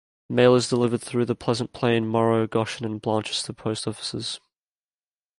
[0.31, 4.39] Mail is delivered through the Pleasant Plain, Morrow, Goshen, and Blanchester post offices.